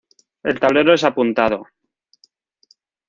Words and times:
El 0.41 0.59
tablero 0.59 0.95
es 0.95 1.03
apuntado. 1.03 1.67